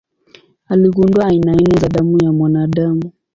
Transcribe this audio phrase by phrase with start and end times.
[0.65, 3.11] Aligundua aina nne za damu ya mwanadamu.